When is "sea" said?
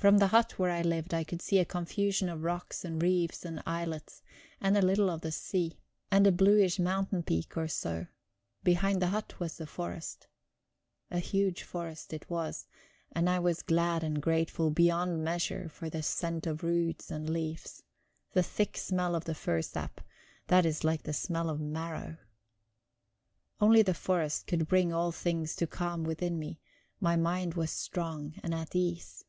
5.30-5.78